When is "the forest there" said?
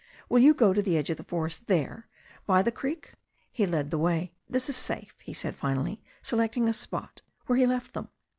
1.17-2.07